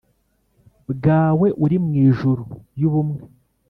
bwawe 0.91 1.47
uri 1.63 1.77
mu 1.83 1.91
ijuru 2.07 2.43
y 2.79 2.83
ubumve 2.87 3.25